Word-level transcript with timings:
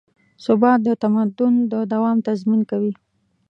ثبات 0.43 0.79
د 0.87 0.89
تمدن 1.03 1.53
د 1.71 1.73
دوام 1.91 2.17
تضمین 2.27 2.61
کوي. 2.71 2.93